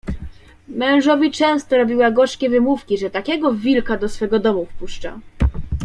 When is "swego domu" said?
4.09-4.65